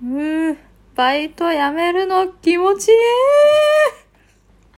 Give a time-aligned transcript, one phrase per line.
[0.00, 0.56] うー、
[0.94, 2.94] バイト辞めるの気持ちいい。